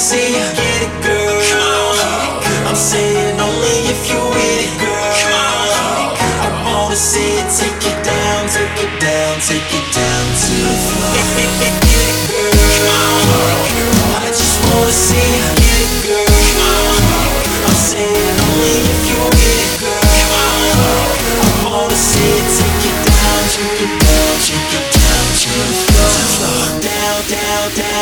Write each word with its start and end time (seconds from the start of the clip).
see 0.00 0.32
you 0.32 0.48
get 0.56 0.80
it, 0.80 0.94
girl. 1.04 1.36
Come 1.52 2.00
on. 2.00 2.68
I'm 2.68 2.74
saying 2.74 3.36
only 3.38 3.76
if 3.92 4.00
you 4.08 4.16
with 4.32 4.64
it, 4.64 4.72
girl. 4.80 5.12
Come 5.20 5.36
on. 5.36 6.16
I 6.40 6.48
wanna 6.64 6.96
see 6.96 7.36
it, 7.36 7.48
take 7.52 7.84
it 7.84 8.00
down, 8.00 8.48
take 8.48 8.80
it 8.80 8.94
down, 8.96 9.32
take 9.44 9.68
it 9.68 9.86
down 9.92 10.24
to 10.40 10.52
the 10.64 10.76
floor. 10.88 11.12
Get 11.12 11.52
it, 11.68 11.76
girl. 11.84 12.16
Come 12.64 12.88
on. 12.96 14.24
I 14.24 14.28
just 14.32 14.56
wanna 14.72 14.90
see 14.90 15.20
you 15.36 15.48
get 15.60 15.80
it, 15.84 15.92
girl. 16.08 16.29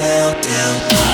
down, 0.00 0.40
down. 0.40 1.09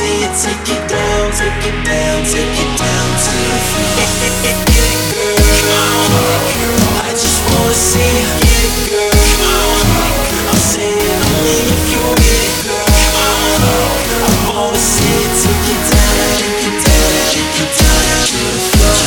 see 0.00 0.24
it, 0.24 0.32
take 0.40 0.68
it 0.72 0.84
down, 0.88 1.28
take 1.36 1.64
it 1.68 1.78
down, 1.84 2.16
take 2.24 2.56
it 2.64 2.72
down 2.80 3.08
to 3.20 3.32
the 3.36 3.58
floor. 3.68 4.00
Get 4.40 4.80
it, 4.80 5.00
girl. 5.12 5.36
Come 5.44 5.76
on, 5.76 6.40
girl. 6.56 7.04
I 7.04 7.12
just 7.12 7.38
wanna 7.44 7.76
see 7.76 8.00
it. 8.00 8.32
Get 8.40 8.64
it, 8.64 8.76
girl. 8.88 9.12
Come 9.28 9.60
on, 9.60 9.84
girl. 9.92 10.48
I'm 10.52 10.60
saying 10.72 11.20
only 11.28 11.58
if 11.74 11.82
you 11.92 12.04
get 12.16 12.42
it, 12.48 12.56
girl. 12.64 12.88
Come 12.96 13.28
on, 13.28 13.92
girl. 14.08 14.24
I 14.24 14.48
wanna 14.48 14.80
see 14.80 15.16
it, 15.20 15.32
take 15.42 15.68
it 15.74 15.82
down, 15.92 16.16
take 16.40 16.64
it 16.68 16.76
down, 16.80 17.08
take 17.36 17.60
it 17.60 17.72
down 17.76 18.24
to 18.30 18.40
the 18.56 18.62
floor. 18.72 19.04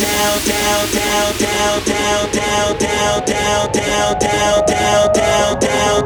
Down, 0.00 0.36
down, 0.48 0.82
down, 0.96 1.28
down, 1.44 1.76
down, 1.92 2.22
down, 2.32 2.70
down, 2.80 3.12
down, 3.28 3.68
down, 3.76 4.10
down, 4.24 4.58
down, 4.72 5.04
down, 5.20 5.60
down. 5.60 6.01